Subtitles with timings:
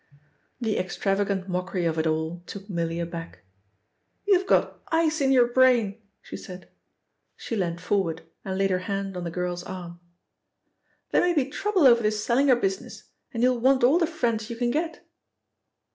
[0.59, 3.43] The extravagant mockery of it all took Milly aback.
[4.25, 6.67] "You've got ice in your brain!" she said.
[7.37, 9.99] She leant forward and laid her hand on the girl's arm.
[11.11, 14.49] "There may be trouble over this Sellinger business, and you will want all the friends
[14.49, 15.07] you can get."